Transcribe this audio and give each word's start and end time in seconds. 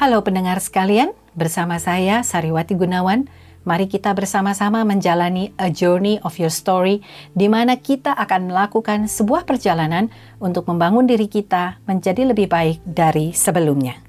Halo 0.00 0.24
pendengar 0.24 0.64
sekalian, 0.64 1.12
bersama 1.36 1.76
saya 1.76 2.24
Sariwati 2.24 2.72
Gunawan. 2.72 3.28
Mari 3.68 3.84
kita 3.84 4.16
bersama-sama 4.16 4.80
menjalani 4.80 5.52
a 5.60 5.68
journey 5.68 6.16
of 6.24 6.40
your 6.40 6.48
story 6.48 7.04
di 7.36 7.52
mana 7.52 7.76
kita 7.76 8.16
akan 8.16 8.48
melakukan 8.48 9.12
sebuah 9.12 9.44
perjalanan 9.44 10.08
untuk 10.40 10.64
membangun 10.72 11.04
diri 11.04 11.28
kita 11.28 11.84
menjadi 11.84 12.32
lebih 12.32 12.48
baik 12.48 12.80
dari 12.80 13.36
sebelumnya. 13.36 14.00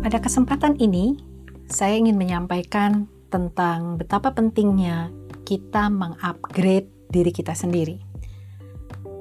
Pada 0.00 0.16
kesempatan 0.16 0.80
ini, 0.80 1.20
saya 1.68 1.92
ingin 2.00 2.16
menyampaikan 2.16 3.04
tentang 3.28 4.00
betapa 4.00 4.32
pentingnya 4.32 5.12
kita 5.44 5.92
mengupgrade 5.92 6.99
diri 7.10 7.34
kita 7.34 7.52
sendiri. 7.52 7.98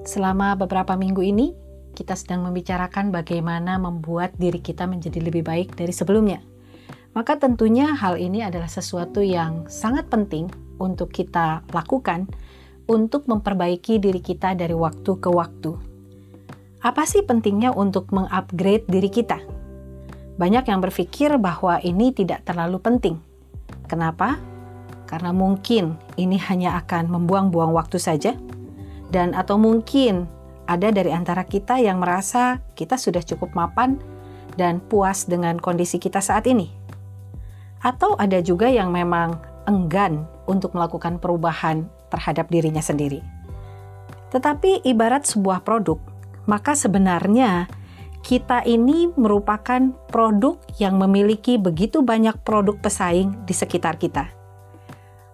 Selama 0.06 0.56
beberapa 0.56 0.96
minggu 0.96 1.22
ini, 1.22 1.54
kita 1.94 2.16
sedang 2.16 2.48
membicarakan 2.48 3.12
bagaimana 3.12 3.76
membuat 3.76 4.32
diri 4.40 4.64
kita 4.64 4.88
menjadi 4.88 5.20
lebih 5.20 5.44
baik 5.44 5.76
dari 5.76 5.92
sebelumnya. 5.92 6.40
Maka 7.12 7.36
tentunya 7.36 7.92
hal 7.98 8.16
ini 8.22 8.46
adalah 8.46 8.70
sesuatu 8.70 9.20
yang 9.20 9.68
sangat 9.68 10.08
penting 10.08 10.48
untuk 10.80 11.12
kita 11.12 11.66
lakukan 11.76 12.30
untuk 12.88 13.28
memperbaiki 13.30 14.02
diri 14.02 14.24
kita 14.24 14.56
dari 14.56 14.74
waktu 14.74 15.12
ke 15.20 15.30
waktu. 15.30 15.72
Apa 16.80 17.04
sih 17.04 17.22
pentingnya 17.28 17.76
untuk 17.76 18.10
mengupgrade 18.16 18.88
diri 18.88 19.12
kita? 19.12 19.38
Banyak 20.40 20.72
yang 20.72 20.80
berpikir 20.80 21.36
bahwa 21.36 21.84
ini 21.84 22.16
tidak 22.16 22.48
terlalu 22.48 22.80
penting. 22.80 23.20
Kenapa? 23.92 24.40
Karena 25.10 25.34
mungkin 25.34 25.98
ini 26.22 26.38
hanya 26.38 26.78
akan 26.86 27.10
membuang-buang 27.10 27.74
waktu 27.74 27.98
saja, 27.98 28.38
dan 29.10 29.34
atau 29.34 29.58
mungkin 29.58 30.30
ada 30.70 30.94
dari 30.94 31.10
antara 31.10 31.42
kita 31.50 31.82
yang 31.82 31.98
merasa 31.98 32.62
kita 32.78 32.94
sudah 32.94 33.26
cukup 33.26 33.58
mapan 33.58 33.98
dan 34.54 34.78
puas 34.78 35.26
dengan 35.26 35.58
kondisi 35.58 35.98
kita 35.98 36.22
saat 36.22 36.46
ini, 36.46 36.70
atau 37.82 38.14
ada 38.22 38.38
juga 38.46 38.70
yang 38.70 38.94
memang 38.94 39.42
enggan 39.66 40.30
untuk 40.46 40.78
melakukan 40.78 41.18
perubahan 41.18 41.90
terhadap 42.14 42.46
dirinya 42.54 42.86
sendiri. 42.86 43.26
Tetapi, 44.30 44.86
ibarat 44.86 45.26
sebuah 45.26 45.66
produk, 45.66 45.98
maka 46.46 46.78
sebenarnya 46.78 47.66
kita 48.22 48.62
ini 48.62 49.10
merupakan 49.18 49.90
produk 50.14 50.62
yang 50.78 51.02
memiliki 51.02 51.58
begitu 51.58 52.06
banyak 52.06 52.38
produk 52.46 52.78
pesaing 52.78 53.34
di 53.50 53.58
sekitar 53.58 53.98
kita 53.98 54.39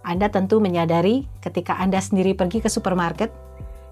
anda 0.06 0.30
tentu 0.30 0.62
menyadari 0.62 1.26
ketika 1.42 1.82
Anda 1.82 1.98
sendiri 1.98 2.38
pergi 2.38 2.62
ke 2.62 2.70
supermarket, 2.70 3.34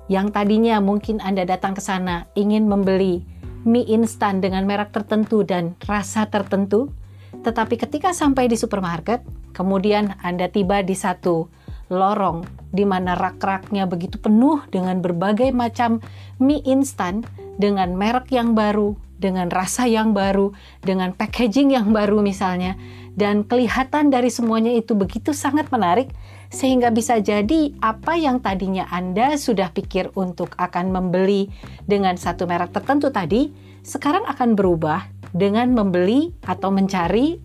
yang 0.06 0.30
tadinya 0.30 0.78
mungkin 0.78 1.17
Anda 1.17 1.42
datang 1.42 1.73
ke 1.73 1.81
sana 1.81 2.30
ingin 2.38 2.69
membeli 2.69 3.25
mie 3.66 3.88
instan 3.89 4.38
dengan 4.44 4.69
merek 4.69 4.94
tertentu 4.94 5.41
dan 5.41 5.73
rasa 5.89 6.30
tertentu, 6.30 6.94
tetapi 7.41 7.81
ketika 7.81 8.14
sampai 8.14 8.45
di 8.45 8.53
supermarket, 8.53 9.25
kemudian 9.58 10.14
Anda 10.22 10.53
tiba 10.53 10.86
di 10.86 10.94
satu 10.94 11.50
lorong 11.89 12.45
di 12.69 12.86
mana 12.86 13.17
rak-raknya 13.17 13.89
begitu 13.89 14.22
penuh 14.22 14.61
dengan 14.69 15.02
berbagai 15.02 15.50
macam 15.50 15.97
mie 16.38 16.61
instan 16.61 17.25
dengan 17.58 17.97
merek 17.97 18.30
yang 18.30 18.53
baru, 18.53 18.94
dengan 19.17 19.47
rasa 19.47 19.88
yang 19.88 20.11
baru, 20.11 20.52
dengan 20.84 21.16
packaging 21.16 21.73
yang 21.73 21.95
baru 21.95 22.19
misalnya, 22.19 22.75
dan 23.14 23.45
kelihatan 23.45 24.09
dari 24.09 24.33
semuanya 24.33 24.73
itu 24.73 24.97
begitu 24.97 25.31
sangat 25.33 25.69
menarik 25.69 26.09
sehingga 26.53 26.94
bisa 26.94 27.17
jadi 27.17 27.73
apa 27.81 28.17
yang 28.17 28.42
tadinya 28.42 28.86
Anda 28.89 29.38
sudah 29.38 29.73
pikir 29.73 30.14
untuk 30.14 30.53
akan 30.58 30.94
membeli 30.94 31.50
dengan 31.85 32.18
satu 32.18 32.46
merek 32.46 32.74
tertentu 32.74 33.09
tadi 33.09 33.50
sekarang 33.81 34.25
akan 34.29 34.53
berubah 34.53 35.06
dengan 35.34 35.74
membeli 35.74 36.29
atau 36.46 36.69
mencari 36.69 37.41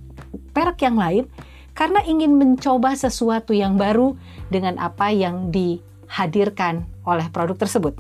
merek 0.53 0.79
yang 0.85 0.97
lain 1.01 1.25
karena 1.73 2.05
ingin 2.05 2.37
mencoba 2.37 2.93
sesuatu 2.99 3.57
yang 3.57 3.81
baru 3.81 4.19
dengan 4.53 4.77
apa 4.83 5.15
yang 5.15 5.55
dihadirkan 5.55 6.85
oleh 7.07 7.31
produk 7.33 7.55
tersebut. 7.55 7.97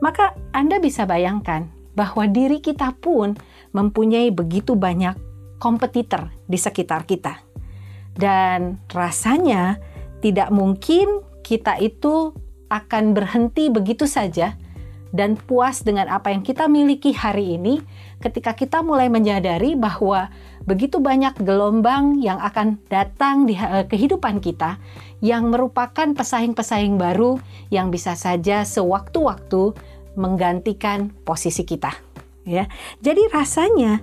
Maka 0.00 0.32
Anda 0.52 0.80
bisa 0.82 1.04
bayangkan 1.04 1.68
bahwa 1.96 2.28
diri 2.28 2.60
kita 2.60 2.92
pun 2.98 3.36
mempunyai 3.72 4.28
begitu 4.32 4.76
banyak 4.76 5.16
kompetitor 5.56 6.30
di 6.44 6.58
sekitar 6.60 7.04
kita. 7.08 7.42
Dan 8.16 8.80
rasanya 8.88 9.76
tidak 10.24 10.48
mungkin 10.48 11.20
kita 11.44 11.76
itu 11.78 12.32
akan 12.66 13.14
berhenti 13.14 13.70
begitu 13.70 14.08
saja 14.10 14.58
dan 15.14 15.38
puas 15.38 15.86
dengan 15.86 16.10
apa 16.10 16.34
yang 16.34 16.42
kita 16.42 16.66
miliki 16.66 17.14
hari 17.14 17.54
ini 17.56 17.78
ketika 18.18 18.58
kita 18.58 18.82
mulai 18.82 19.06
menyadari 19.06 19.78
bahwa 19.78 20.32
begitu 20.66 20.98
banyak 20.98 21.38
gelombang 21.46 22.18
yang 22.18 22.42
akan 22.42 22.80
datang 22.90 23.46
di 23.46 23.54
eh, 23.54 23.86
kehidupan 23.86 24.42
kita 24.42 24.82
yang 25.22 25.48
merupakan 25.48 26.10
pesaing-pesaing 26.12 26.98
baru 26.98 27.38
yang 27.70 27.94
bisa 27.94 28.18
saja 28.18 28.66
sewaktu-waktu 28.66 29.72
menggantikan 30.18 31.14
posisi 31.22 31.62
kita 31.62 31.94
ya. 32.42 32.66
Jadi 32.98 33.30
rasanya 33.30 34.00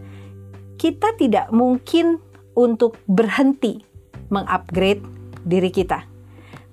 kita 0.84 1.16
tidak 1.16 1.48
mungkin 1.56 2.20
untuk 2.60 3.00
berhenti 3.08 3.80
mengupgrade 4.28 5.00
diri 5.48 5.72
kita. 5.72 6.04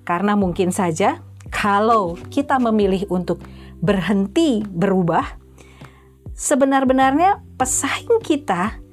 Karena 0.03 0.35
mungkin 0.35 0.75
saja 0.75 1.23
kalau 1.47 2.19
kita 2.27 2.59
memilih 2.59 3.07
untuk 3.07 3.39
berhenti 3.79 4.67
berubah, 4.67 5.23
sebenar-benarnya 6.35 7.39
pesaing 7.55 8.19
kita 8.19 8.83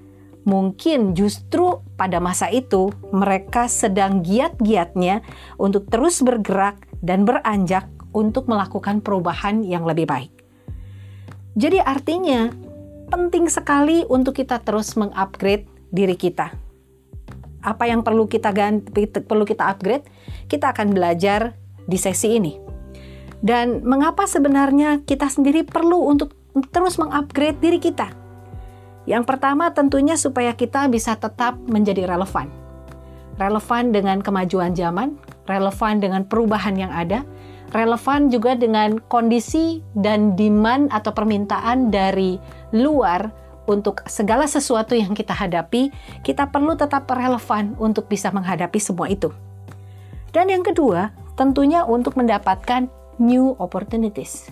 mungkin 0.46 1.18
justru 1.18 1.82
pada 1.98 2.22
masa 2.22 2.46
itu 2.54 2.94
mereka 3.10 3.66
sedang 3.66 4.22
giat-giatnya 4.22 5.26
untuk 5.58 5.90
terus 5.90 6.22
bergerak 6.22 6.78
dan 7.02 7.26
beranjak 7.26 7.90
untuk 8.14 8.46
melakukan 8.46 9.02
perubahan 9.02 9.66
yang 9.66 9.82
lebih 9.82 10.06
baik. 10.06 10.30
Jadi 11.58 11.82
artinya 11.82 12.67
penting 13.08 13.48
sekali 13.48 14.04
untuk 14.06 14.36
kita 14.36 14.60
terus 14.60 14.94
mengupgrade 14.94 15.66
diri 15.88 16.14
kita. 16.14 16.52
Apa 17.64 17.90
yang 17.90 18.06
perlu 18.06 18.30
kita 18.30 18.54
ganti, 18.54 19.08
perlu 19.08 19.42
kita 19.42 19.66
upgrade? 19.66 20.06
Kita 20.46 20.70
akan 20.70 20.94
belajar 20.94 21.58
di 21.88 21.98
sesi 21.98 22.38
ini. 22.38 22.54
Dan 23.42 23.82
mengapa 23.82 24.28
sebenarnya 24.28 25.02
kita 25.02 25.26
sendiri 25.26 25.66
perlu 25.66 26.06
untuk 26.06 26.36
terus 26.70 27.00
mengupgrade 27.00 27.58
diri 27.58 27.82
kita? 27.82 28.14
Yang 29.08 29.24
pertama 29.24 29.72
tentunya 29.72 30.20
supaya 30.20 30.52
kita 30.52 30.84
bisa 30.92 31.16
tetap 31.16 31.56
menjadi 31.64 32.04
relevan. 32.04 32.52
Relevan 33.40 33.94
dengan 33.94 34.20
kemajuan 34.20 34.76
zaman, 34.76 35.16
relevan 35.48 36.02
dengan 36.02 36.26
perubahan 36.28 36.76
yang 36.76 36.92
ada, 36.92 37.24
relevan 37.72 38.32
juga 38.32 38.56
dengan 38.56 38.96
kondisi 39.10 39.84
dan 39.92 40.36
demand 40.36 40.88
atau 40.92 41.12
permintaan 41.12 41.92
dari 41.92 42.40
luar 42.72 43.28
untuk 43.68 44.00
segala 44.08 44.48
sesuatu 44.48 44.96
yang 44.96 45.12
kita 45.12 45.36
hadapi, 45.36 45.92
kita 46.24 46.48
perlu 46.48 46.72
tetap 46.72 47.04
relevan 47.12 47.76
untuk 47.76 48.08
bisa 48.08 48.32
menghadapi 48.32 48.80
semua 48.80 49.12
itu. 49.12 49.28
Dan 50.32 50.48
yang 50.48 50.64
kedua, 50.64 51.12
tentunya 51.36 51.84
untuk 51.84 52.16
mendapatkan 52.16 52.88
new 53.20 53.52
opportunities. 53.60 54.48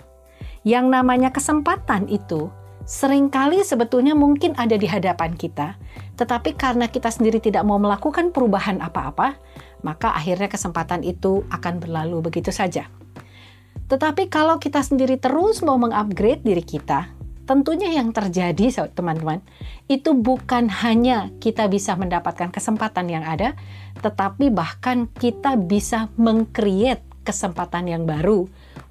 Yang 0.66 0.92
namanya 0.92 1.32
kesempatan 1.32 2.12
itu 2.12 2.52
sering 2.86 3.28
kali 3.28 3.66
sebetulnya 3.66 4.14
mungkin 4.14 4.54
ada 4.54 4.78
di 4.78 4.86
hadapan 4.86 5.34
kita, 5.34 5.74
tetapi 6.14 6.54
karena 6.54 6.86
kita 6.86 7.10
sendiri 7.10 7.42
tidak 7.42 7.66
mau 7.66 7.82
melakukan 7.82 8.30
perubahan 8.30 8.78
apa-apa, 8.78 9.36
maka 9.82 10.14
akhirnya 10.14 10.46
kesempatan 10.46 11.02
itu 11.02 11.42
akan 11.50 11.82
berlalu 11.82 12.30
begitu 12.30 12.54
saja. 12.54 12.86
Tetapi 13.90 14.30
kalau 14.30 14.62
kita 14.62 14.82
sendiri 14.82 15.18
terus 15.18 15.62
mau 15.66 15.78
mengupgrade 15.78 16.46
diri 16.46 16.62
kita, 16.62 17.10
tentunya 17.46 17.94
yang 17.94 18.10
terjadi 18.10 18.90
teman-teman, 18.90 19.42
itu 19.86 20.14
bukan 20.14 20.66
hanya 20.82 21.30
kita 21.38 21.70
bisa 21.70 21.94
mendapatkan 21.94 22.50
kesempatan 22.50 23.06
yang 23.06 23.22
ada, 23.22 23.54
tetapi 24.02 24.50
bahkan 24.50 25.06
kita 25.06 25.54
bisa 25.54 26.10
mengcreate 26.18 27.02
kesempatan 27.22 27.90
yang 27.90 28.02
baru 28.06 28.46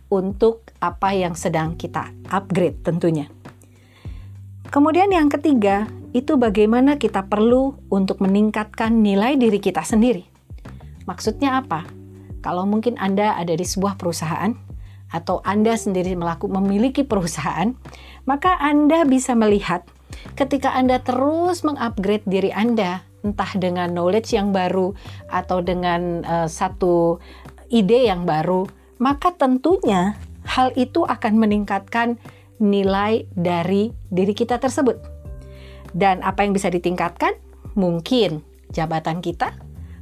untuk 0.07 0.71
apa 0.79 1.11
yang 1.11 1.35
sedang 1.35 1.75
kita 1.75 2.15
upgrade 2.31 2.79
tentunya. 2.83 3.34
Kemudian 4.69 5.09
yang 5.13 5.31
ketiga, 5.31 5.89
itu 6.15 6.39
bagaimana 6.39 6.95
kita 6.95 7.27
perlu 7.27 7.75
untuk 7.91 8.23
meningkatkan 8.23 9.03
nilai 9.03 9.35
diri 9.35 9.59
kita 9.59 9.83
sendiri. 9.83 10.25
Maksudnya 11.05 11.59
apa? 11.61 11.85
Kalau 12.39 12.63
mungkin 12.69 12.95
Anda 13.01 13.35
ada 13.35 13.53
di 13.53 13.65
sebuah 13.65 13.97
perusahaan, 13.97 14.53
atau 15.15 15.39
Anda 15.45 15.79
sendiri 15.79 16.17
melakukan 16.17 16.59
memiliki 16.59 17.07
perusahaan, 17.07 17.71
maka 18.27 18.57
Anda 18.59 19.07
bisa 19.07 19.37
melihat 19.37 19.85
ketika 20.35 20.73
Anda 20.73 20.99
terus 20.99 21.63
mengupgrade 21.63 22.25
diri 22.27 22.51
Anda, 22.51 23.05
entah 23.23 23.51
dengan 23.57 23.95
knowledge 23.95 24.35
yang 24.35 24.51
baru 24.51 24.91
atau 25.31 25.63
dengan 25.63 26.25
uh, 26.27 26.47
satu 26.51 27.23
ide 27.71 28.05
yang 28.11 28.27
baru, 28.27 28.67
maka 28.99 29.33
tentunya 29.33 30.19
hal 30.45 30.75
itu 30.77 31.07
akan 31.07 31.41
meningkatkan 31.41 32.21
nilai 32.59 33.27
dari 33.33 33.91
diri 34.11 34.31
kita 34.31 34.59
tersebut. 34.59 34.99
Dan 35.95 36.19
apa 36.23 36.43
yang 36.43 36.51
bisa 36.51 36.67
ditingkatkan? 36.67 37.35
Mungkin 37.75 38.43
jabatan 38.71 39.19
kita, 39.23 39.55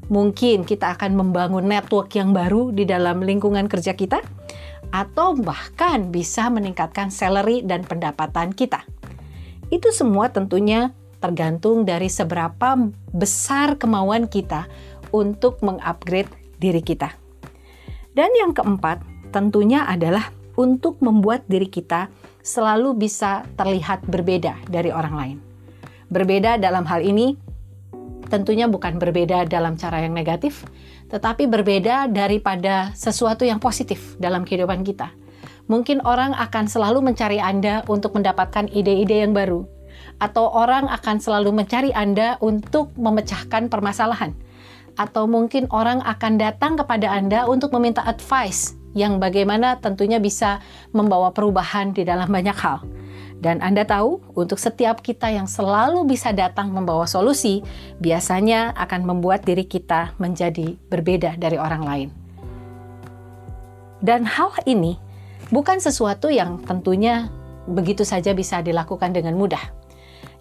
mungkin 0.09 0.65
kita 0.65 0.97
akan 0.97 1.13
membangun 1.17 1.65
network 1.65 2.13
yang 2.17 2.33
baru 2.33 2.73
di 2.73 2.85
dalam 2.85 3.21
lingkungan 3.21 3.69
kerja 3.69 3.93
kita, 3.93 4.21
atau 4.93 5.33
bahkan 5.33 6.13
bisa 6.13 6.49
meningkatkan 6.53 7.09
salary 7.09 7.65
dan 7.65 7.81
pendapatan 7.81 8.53
kita. 8.53 8.85
Itu 9.73 9.89
semua 9.89 10.29
tentunya 10.29 10.93
tergantung 11.17 11.81
dari 11.81 12.11
seberapa 12.13 12.77
besar 13.09 13.81
kemauan 13.81 14.29
kita 14.29 14.69
untuk 15.09 15.61
mengupgrade 15.65 16.29
diri 16.61 16.85
kita. 16.85 17.09
Dan 18.13 18.29
yang 18.37 18.53
keempat, 18.53 19.01
tentunya 19.33 19.89
adalah 19.89 20.29
untuk 20.57 21.01
membuat 21.01 21.45
diri 21.49 21.67
kita 21.67 22.09
selalu 22.43 22.97
bisa 22.97 23.47
terlihat 23.55 24.05
berbeda 24.05 24.59
dari 24.67 24.91
orang 24.91 25.15
lain. 25.15 25.37
Berbeda 26.11 26.61
dalam 26.61 26.85
hal 26.85 27.01
ini 27.01 27.33
tentunya 28.27 28.69
bukan 28.69 28.97
berbeda 28.97 29.45
dalam 29.45 29.77
cara 29.77 30.03
yang 30.03 30.13
negatif, 30.13 30.65
tetapi 31.09 31.45
berbeda 31.45 32.09
daripada 32.09 32.91
sesuatu 32.93 33.45
yang 33.45 33.61
positif 33.61 34.17
dalam 34.17 34.45
kehidupan 34.45 34.81
kita. 34.81 35.13
Mungkin 35.71 36.03
orang 36.03 36.35
akan 36.35 36.67
selalu 36.67 36.99
mencari 36.99 37.39
Anda 37.39 37.87
untuk 37.87 38.13
mendapatkan 38.19 38.67
ide-ide 38.73 39.23
yang 39.23 39.31
baru, 39.31 39.63
atau 40.19 40.51
orang 40.51 40.91
akan 40.91 41.17
selalu 41.23 41.55
mencari 41.55 41.95
Anda 41.95 42.35
untuk 42.43 42.91
memecahkan 42.99 43.71
permasalahan 43.71 44.35
atau 44.93 45.25
mungkin 45.25 45.65
orang 45.73 46.05
akan 46.05 46.37
datang 46.37 46.77
kepada 46.77 47.09
Anda 47.09 47.49
untuk 47.49 47.73
meminta 47.73 48.05
advice 48.05 48.77
yang 48.93 49.17
bagaimana 49.17 49.77
tentunya 49.81 50.17
bisa 50.17 50.61
membawa 50.93 51.33
perubahan 51.33 51.93
di 51.93 52.05
dalam 52.05 52.29
banyak 52.29 52.57
hal. 52.57 52.85
Dan 53.43 53.59
Anda 53.59 53.83
tahu, 53.83 54.23
untuk 54.39 54.55
setiap 54.55 55.03
kita 55.03 55.27
yang 55.27 55.51
selalu 55.51 56.07
bisa 56.07 56.31
datang 56.31 56.71
membawa 56.71 57.03
solusi, 57.03 57.59
biasanya 57.99 58.71
akan 58.79 59.03
membuat 59.03 59.43
diri 59.43 59.67
kita 59.67 60.15
menjadi 60.15 60.79
berbeda 60.87 61.35
dari 61.35 61.59
orang 61.59 61.83
lain. 61.83 62.09
Dan 63.99 64.23
hal 64.23 64.55
ini 64.63 64.95
bukan 65.51 65.83
sesuatu 65.83 66.31
yang 66.31 66.63
tentunya 66.63 67.27
begitu 67.67 68.07
saja 68.07 68.31
bisa 68.31 68.63
dilakukan 68.63 69.11
dengan 69.11 69.35
mudah 69.35 69.83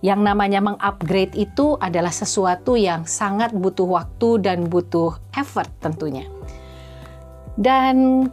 yang 0.03 0.27
namanya 0.27 0.59
mengupgrade 0.59 1.39
itu 1.39 1.79
adalah 1.79 2.11
sesuatu 2.11 2.75
yang 2.75 3.07
sangat 3.07 3.55
butuh 3.55 3.87
waktu 3.87 4.43
dan 4.43 4.67
butuh 4.67 5.15
effort 5.39 5.71
tentunya. 5.79 6.27
Dan 7.55 8.27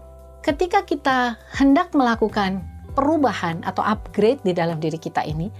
ketika 0.44 0.84
kita 0.88 1.36
hendak 1.56 1.92
melakukan 1.92 2.64
perubahan 2.96 3.62
atau 3.64 3.84
upgrade 3.86 4.42
di 4.44 4.52
dalam 4.56 4.80
diri 4.82 5.00
kita 5.00 5.24
ini, 5.24 5.52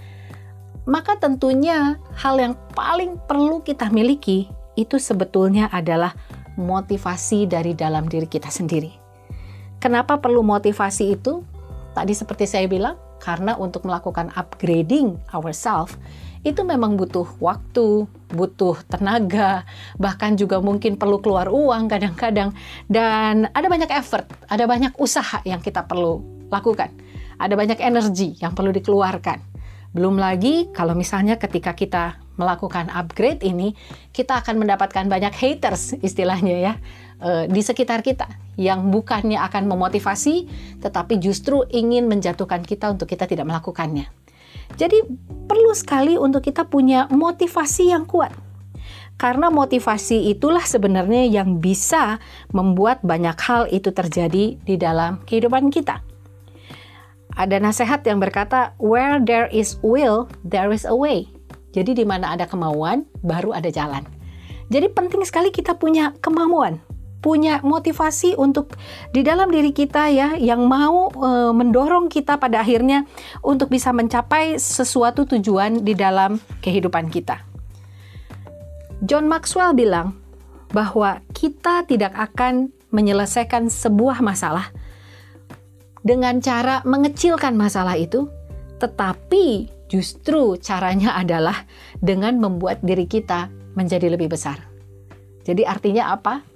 maka 0.88 1.16
tentunya 1.20 2.00
hal 2.16 2.40
yang 2.40 2.54
paling 2.72 3.20
perlu 3.28 3.60
kita 3.60 3.92
miliki 3.92 4.48
itu 4.74 4.96
sebetulnya 4.96 5.68
adalah 5.70 6.16
motivasi 6.56 7.46
dari 7.48 7.76
dalam 7.76 8.08
diri 8.08 8.26
kita 8.26 8.48
sendiri. 8.48 8.92
Kenapa 9.80 10.20
perlu 10.20 10.44
motivasi 10.44 11.16
itu? 11.16 11.40
Tadi 11.96 12.12
seperti 12.12 12.44
saya 12.44 12.68
bilang, 12.68 13.00
karena 13.20 13.56
untuk 13.56 13.84
melakukan 13.84 14.32
upgrading 14.36 15.20
ourselves 15.32 15.96
itu 16.40 16.64
memang 16.64 16.96
butuh 16.96 17.28
waktu, 17.36 18.08
butuh 18.32 18.80
tenaga, 18.88 19.68
bahkan 20.00 20.32
juga 20.40 20.56
mungkin 20.64 20.96
perlu 20.96 21.20
keluar 21.20 21.52
uang 21.52 21.92
kadang-kadang 21.92 22.56
dan 22.88 23.52
ada 23.52 23.68
banyak 23.68 23.90
effort, 23.92 24.24
ada 24.48 24.64
banyak 24.64 24.96
usaha 24.96 25.44
yang 25.44 25.60
kita 25.60 25.84
perlu 25.84 26.24
lakukan. 26.48 26.88
Ada 27.40 27.56
banyak 27.56 27.80
energi 27.80 28.36
yang 28.40 28.52
perlu 28.52 28.72
dikeluarkan. 28.72 29.40
Belum 29.96 30.20
lagi 30.20 30.68
kalau 30.70 30.92
misalnya 30.92 31.40
ketika 31.40 31.72
kita 31.72 32.20
melakukan 32.36 32.88
upgrade 32.92 33.44
ini, 33.44 33.76
kita 34.12 34.40
akan 34.40 34.60
mendapatkan 34.64 35.04
banyak 35.08 35.32
haters 35.36 35.96
istilahnya 36.00 36.56
ya 36.56 36.72
uh, 37.20 37.44
di 37.48 37.60
sekitar 37.60 38.00
kita 38.00 38.28
yang 38.60 38.92
bukannya 38.92 39.40
akan 39.40 39.68
memotivasi, 39.68 40.48
tetapi 40.84 41.16
justru 41.20 41.64
ingin 41.68 42.08
menjatuhkan 42.08 42.60
kita 42.64 42.92
untuk 42.92 43.08
kita 43.08 43.24
tidak 43.24 43.48
melakukannya. 43.48 44.19
Jadi 44.78 45.02
perlu 45.50 45.72
sekali 45.74 46.14
untuk 46.14 46.46
kita 46.46 46.66
punya 46.66 47.10
motivasi 47.10 47.90
yang 47.90 48.06
kuat. 48.06 48.30
Karena 49.20 49.52
motivasi 49.52 50.32
itulah 50.32 50.64
sebenarnya 50.64 51.28
yang 51.28 51.60
bisa 51.60 52.16
membuat 52.56 53.04
banyak 53.04 53.36
hal 53.36 53.68
itu 53.68 53.92
terjadi 53.92 54.56
di 54.56 54.74
dalam 54.80 55.20
kehidupan 55.28 55.68
kita. 55.68 56.00
Ada 57.36 57.60
nasihat 57.60 58.00
yang 58.08 58.16
berkata, 58.16 58.72
"Where 58.80 59.20
there 59.20 59.46
is 59.52 59.76
will, 59.84 60.26
there 60.40 60.72
is 60.72 60.88
a 60.88 60.96
way." 60.96 61.28
Jadi 61.70 62.02
di 62.02 62.04
mana 62.08 62.34
ada 62.34 62.48
kemauan, 62.48 63.06
baru 63.22 63.54
ada 63.54 63.70
jalan. 63.70 64.02
Jadi 64.70 64.90
penting 64.90 65.22
sekali 65.22 65.52
kita 65.54 65.76
punya 65.76 66.14
kemauan, 66.22 66.80
punya 67.20 67.60
motivasi 67.60 68.34
untuk 68.36 68.74
di 69.12 69.20
dalam 69.20 69.52
diri 69.52 69.76
kita 69.76 70.08
ya 70.08 70.28
yang 70.40 70.64
mau 70.64 71.12
e, 71.12 71.30
mendorong 71.52 72.08
kita 72.08 72.40
pada 72.40 72.64
akhirnya 72.64 73.04
untuk 73.44 73.68
bisa 73.68 73.92
mencapai 73.92 74.56
sesuatu 74.56 75.28
tujuan 75.28 75.84
di 75.84 75.92
dalam 75.92 76.40
kehidupan 76.64 77.12
kita. 77.12 77.44
John 79.04 79.28
Maxwell 79.28 79.76
bilang 79.76 80.16
bahwa 80.72 81.20
kita 81.32 81.84
tidak 81.84 82.16
akan 82.16 82.72
menyelesaikan 82.92 83.68
sebuah 83.68 84.20
masalah 84.24 84.72
dengan 86.00 86.40
cara 86.40 86.80
mengecilkan 86.88 87.52
masalah 87.56 87.96
itu, 88.00 88.28
tetapi 88.80 89.68
justru 89.92 90.56
caranya 90.56 91.16
adalah 91.16 91.68
dengan 92.00 92.40
membuat 92.40 92.80
diri 92.80 93.04
kita 93.04 93.52
menjadi 93.76 94.08
lebih 94.08 94.32
besar. 94.32 94.60
Jadi 95.44 95.64
artinya 95.64 96.12
apa? 96.12 96.49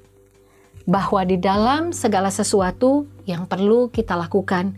Bahwa 0.84 1.25
di 1.25 1.40
dalam 1.40 1.90
segala 1.96 2.28
sesuatu 2.28 3.08
yang 3.25 3.48
perlu 3.48 3.88
kita 3.88 4.12
lakukan, 4.16 4.76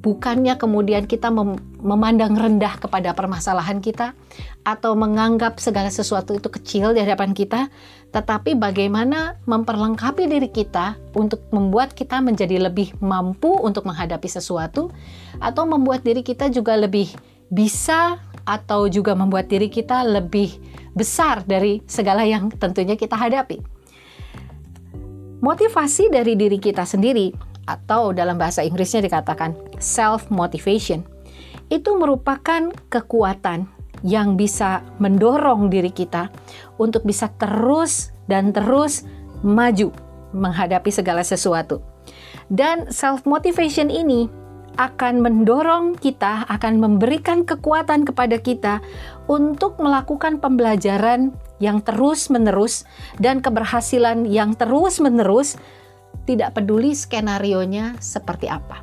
bukannya 0.00 0.56
kemudian 0.60 1.08
kita 1.08 1.32
mem 1.32 1.56
memandang 1.84 2.32
rendah 2.32 2.80
kepada 2.80 3.12
permasalahan 3.12 3.80
kita 3.80 4.16
atau 4.64 4.96
menganggap 4.96 5.60
segala 5.60 5.92
sesuatu 5.92 6.32
itu 6.32 6.48
kecil 6.48 6.96
di 6.96 7.04
hadapan 7.04 7.36
kita, 7.36 7.68
tetapi 8.08 8.56
bagaimana 8.56 9.36
memperlengkapi 9.44 10.24
diri 10.24 10.48
kita 10.48 10.96
untuk 11.12 11.44
membuat 11.52 11.92
kita 11.92 12.24
menjadi 12.24 12.56
lebih 12.56 12.96
mampu 13.04 13.52
untuk 13.52 13.84
menghadapi 13.84 14.28
sesuatu 14.28 14.88
atau 15.44 15.64
membuat 15.68 16.04
diri 16.04 16.24
kita 16.24 16.48
juga 16.48 16.72
lebih 16.76 17.12
bisa 17.52 18.16
atau 18.48 18.88
juga 18.88 19.12
membuat 19.12 19.48
diri 19.48 19.68
kita 19.68 20.04
lebih 20.04 20.56
besar 20.96 21.44
dari 21.44 21.84
segala 21.84 22.24
yang 22.24 22.48
tentunya 22.52 22.96
kita 22.96 23.16
hadapi. 23.16 23.73
Motivasi 25.44 26.08
dari 26.08 26.40
diri 26.40 26.56
kita 26.56 26.88
sendiri 26.88 27.28
atau 27.68 28.16
dalam 28.16 28.40
bahasa 28.40 28.64
Inggrisnya 28.64 29.04
dikatakan 29.04 29.52
self 29.76 30.32
motivation 30.32 31.04
itu 31.68 31.92
merupakan 32.00 32.72
kekuatan 32.88 33.68
yang 34.00 34.40
bisa 34.40 34.80
mendorong 34.96 35.68
diri 35.68 35.92
kita 35.92 36.32
untuk 36.80 37.04
bisa 37.04 37.28
terus 37.36 38.16
dan 38.24 38.56
terus 38.56 39.04
maju 39.44 39.92
menghadapi 40.32 40.88
segala 40.88 41.20
sesuatu. 41.20 41.84
Dan 42.48 42.88
self 42.88 43.28
motivation 43.28 43.92
ini 43.92 44.32
akan 44.74 45.22
mendorong 45.22 45.94
kita, 45.98 46.46
akan 46.50 46.82
memberikan 46.82 47.46
kekuatan 47.46 48.02
kepada 48.02 48.36
kita 48.38 48.74
untuk 49.30 49.78
melakukan 49.78 50.42
pembelajaran 50.42 51.34
yang 51.62 51.78
terus-menerus 51.80 52.82
dan 53.22 53.38
keberhasilan 53.38 54.26
yang 54.26 54.58
terus-menerus 54.58 55.56
tidak 56.26 56.58
peduli 56.58 56.96
skenario-nya 56.96 57.98
seperti 58.02 58.50
apa. 58.50 58.82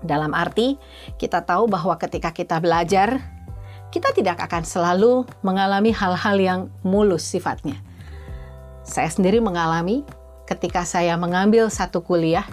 Dalam 0.00 0.30
arti, 0.30 0.78
kita 1.18 1.42
tahu 1.42 1.66
bahwa 1.66 1.98
ketika 1.98 2.30
kita 2.30 2.62
belajar, 2.62 3.18
kita 3.90 4.14
tidak 4.14 4.38
akan 4.38 4.62
selalu 4.62 5.26
mengalami 5.42 5.90
hal-hal 5.90 6.36
yang 6.38 6.60
mulus 6.86 7.26
sifatnya. 7.26 7.80
Saya 8.86 9.10
sendiri 9.10 9.42
mengalami 9.42 10.06
ketika 10.48 10.86
saya 10.86 11.18
mengambil 11.18 11.68
satu 11.68 12.00
kuliah, 12.00 12.46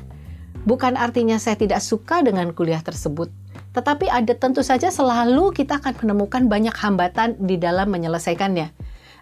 bukan 0.65 0.99
artinya 0.99 1.39
saya 1.39 1.55
tidak 1.55 1.79
suka 1.79 2.25
dengan 2.25 2.51
kuliah 2.51 2.81
tersebut, 2.81 3.31
tetapi 3.71 4.11
ada 4.11 4.33
tentu 4.35 4.65
saja 4.65 4.91
selalu 4.91 5.53
kita 5.53 5.79
akan 5.79 5.93
menemukan 6.03 6.49
banyak 6.49 6.75
hambatan 6.75 7.39
di 7.39 7.55
dalam 7.55 7.87
menyelesaikannya 7.87 8.73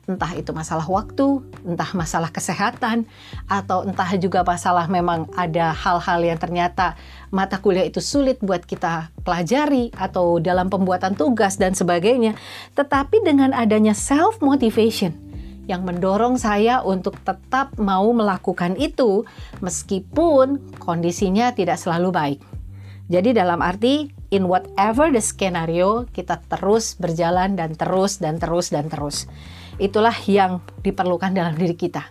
entah 0.04 0.36
itu 0.36 0.52
masalah 0.52 0.84
waktu, 0.84 1.40
entah 1.64 1.88
masalah 1.96 2.28
kesehatan, 2.28 3.08
atau 3.48 3.88
entah 3.88 4.12
juga 4.20 4.44
masalah 4.44 4.92
memang 4.92 5.32
ada 5.40 5.72
hal-hal 5.72 6.20
yang 6.20 6.36
ternyata 6.36 7.00
mata 7.32 7.56
kuliah 7.64 7.88
itu 7.88 8.04
sulit 8.04 8.36
buat 8.44 8.68
kita 8.68 9.16
pelajari 9.24 9.96
atau 9.96 10.44
dalam 10.44 10.68
pembuatan 10.68 11.16
tugas 11.16 11.56
dan 11.56 11.72
sebagainya. 11.72 12.36
Tetapi 12.76 13.24
dengan 13.24 13.56
adanya 13.56 13.96
self 13.96 14.44
motivation, 14.44 15.16
yang 15.68 15.88
mendorong 15.88 16.36
saya 16.36 16.84
untuk 16.84 17.20
tetap 17.24 17.76
mau 17.80 18.10
melakukan 18.12 18.76
itu 18.76 19.24
meskipun 19.64 20.60
kondisinya 20.80 21.56
tidak 21.56 21.80
selalu 21.80 22.10
baik. 22.12 22.40
Jadi 23.12 23.36
dalam 23.36 23.60
arti 23.60 24.08
in 24.32 24.48
whatever 24.48 25.12
the 25.12 25.20
scenario 25.20 26.08
kita 26.10 26.40
terus 26.48 26.96
berjalan 26.96 27.54
dan 27.60 27.76
terus 27.76 28.18
dan 28.18 28.40
terus 28.40 28.72
dan 28.72 28.88
terus. 28.88 29.28
Itulah 29.78 30.16
yang 30.26 30.64
diperlukan 30.82 31.36
dalam 31.36 31.54
diri 31.56 31.76
kita. 31.76 32.08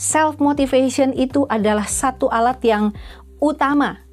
Self 0.00 0.40
motivation 0.40 1.12
itu 1.12 1.44
adalah 1.44 1.84
satu 1.84 2.32
alat 2.32 2.58
yang 2.64 2.96
utama 3.36 4.09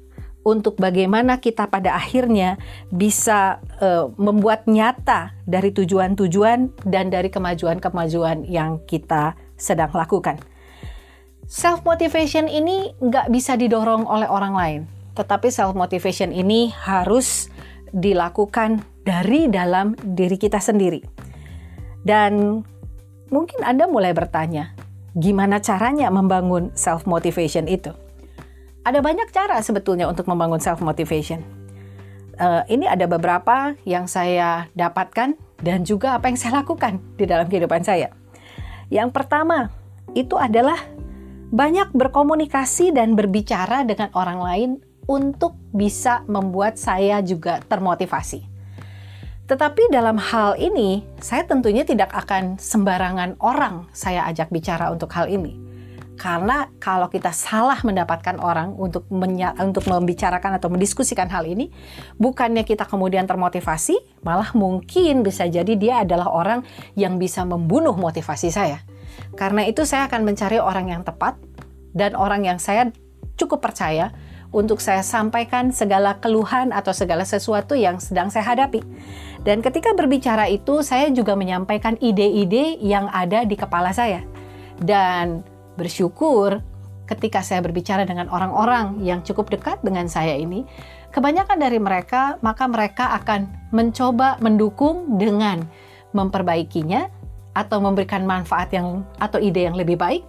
untuk 0.48 0.80
bagaimana 0.80 1.44
kita 1.44 1.68
pada 1.68 1.92
akhirnya 1.92 2.56
bisa 2.88 3.60
uh, 3.84 4.08
membuat 4.16 4.64
nyata 4.64 5.36
dari 5.44 5.76
tujuan-tujuan 5.76 6.88
dan 6.88 7.12
dari 7.12 7.28
kemajuan-kemajuan 7.28 8.48
yang 8.48 8.80
kita 8.88 9.36
sedang 9.60 9.92
lakukan. 9.92 10.40
Self 11.44 11.84
motivation 11.84 12.48
ini 12.48 12.96
nggak 12.96 13.28
bisa 13.28 13.60
didorong 13.60 14.08
oleh 14.08 14.28
orang 14.28 14.54
lain, 14.56 14.80
tetapi 15.12 15.52
self 15.52 15.76
motivation 15.76 16.32
ini 16.32 16.72
harus 16.72 17.52
dilakukan 17.92 18.80
dari 19.04 19.48
dalam 19.52 19.96
diri 20.00 20.40
kita 20.40 20.60
sendiri. 20.60 21.04
Dan 22.04 22.64
mungkin 23.28 23.60
Anda 23.64 23.88
mulai 23.88 24.12
bertanya, 24.16 24.72
gimana 25.16 25.60
caranya 25.60 26.08
membangun 26.12 26.72
self 26.76 27.04
motivation 27.08 27.64
itu? 27.68 28.07
Ada 28.86 29.02
banyak 29.02 29.28
cara 29.34 29.58
sebetulnya 29.60 30.06
untuk 30.06 30.30
membangun 30.30 30.62
self 30.62 30.80
motivation. 30.80 31.42
Uh, 32.38 32.62
eh, 32.62 32.78
ini 32.78 32.86
ada 32.86 33.10
beberapa 33.10 33.74
yang 33.82 34.06
saya 34.06 34.70
dapatkan 34.78 35.34
dan 35.58 35.82
juga 35.82 36.14
apa 36.14 36.30
yang 36.30 36.38
saya 36.38 36.62
lakukan 36.62 37.02
di 37.18 37.26
dalam 37.26 37.50
kehidupan 37.50 37.82
saya. 37.82 38.14
Yang 38.88 39.10
pertama 39.10 39.74
itu 40.14 40.38
adalah 40.38 40.78
banyak 41.50 41.90
berkomunikasi 41.92 42.94
dan 42.94 43.18
berbicara 43.18 43.82
dengan 43.82 44.12
orang 44.14 44.40
lain 44.40 44.70
untuk 45.08 45.56
bisa 45.72 46.22
membuat 46.28 46.78
saya 46.78 47.18
juga 47.24 47.58
termotivasi. 47.66 48.44
Tetapi 49.48 49.88
dalam 49.88 50.20
hal 50.20 50.60
ini, 50.60 51.00
saya 51.24 51.48
tentunya 51.48 51.80
tidak 51.80 52.12
akan 52.12 52.60
sembarangan 52.60 53.40
orang 53.40 53.88
saya 53.96 54.28
ajak 54.28 54.52
bicara 54.52 54.92
untuk 54.92 55.08
hal 55.16 55.24
ini 55.24 55.67
karena 56.18 56.66
kalau 56.82 57.06
kita 57.06 57.30
salah 57.30 57.78
mendapatkan 57.86 58.42
orang 58.42 58.74
untuk 58.74 59.06
untuk 59.08 59.84
membicarakan 59.86 60.58
atau 60.58 60.66
mendiskusikan 60.66 61.30
hal 61.30 61.46
ini, 61.46 61.70
bukannya 62.18 62.66
kita 62.66 62.90
kemudian 62.90 63.24
termotivasi, 63.30 63.94
malah 64.26 64.50
mungkin 64.58 65.22
bisa 65.22 65.46
jadi 65.46 65.72
dia 65.78 65.94
adalah 66.02 66.26
orang 66.34 66.66
yang 66.98 67.22
bisa 67.22 67.46
membunuh 67.46 67.94
motivasi 67.94 68.50
saya. 68.50 68.82
Karena 69.38 69.62
itu 69.64 69.86
saya 69.86 70.10
akan 70.10 70.26
mencari 70.26 70.58
orang 70.58 70.90
yang 70.90 71.06
tepat 71.06 71.38
dan 71.94 72.18
orang 72.18 72.42
yang 72.42 72.58
saya 72.58 72.90
cukup 73.38 73.62
percaya 73.62 74.10
untuk 74.50 74.82
saya 74.82 75.06
sampaikan 75.06 75.70
segala 75.70 76.18
keluhan 76.18 76.74
atau 76.74 76.90
segala 76.90 77.22
sesuatu 77.22 77.78
yang 77.78 78.02
sedang 78.02 78.32
saya 78.32 78.42
hadapi. 78.56 78.82
Dan 79.46 79.62
ketika 79.62 79.94
berbicara 79.94 80.50
itu, 80.50 80.82
saya 80.82 81.14
juga 81.14 81.38
menyampaikan 81.38 81.94
ide-ide 82.02 82.80
yang 82.82 83.06
ada 83.12 83.46
di 83.46 83.54
kepala 83.54 83.94
saya. 83.94 84.24
Dan 84.82 85.46
bersyukur 85.78 86.58
ketika 87.06 87.40
saya 87.40 87.62
berbicara 87.62 88.04
dengan 88.04 88.28
orang-orang 88.28 89.00
yang 89.00 89.24
cukup 89.24 89.48
dekat 89.48 89.80
dengan 89.80 90.10
saya 90.10 90.36
ini, 90.36 90.66
kebanyakan 91.14 91.56
dari 91.56 91.78
mereka 91.78 92.36
maka 92.42 92.66
mereka 92.68 93.14
akan 93.22 93.48
mencoba 93.70 94.36
mendukung 94.42 95.16
dengan 95.16 95.64
memperbaikinya 96.12 97.08
atau 97.56 97.78
memberikan 97.80 98.26
manfaat 98.26 98.74
yang 98.74 99.06
atau 99.22 99.40
ide 99.40 99.64
yang 99.70 99.78
lebih 99.78 99.96
baik 99.96 100.26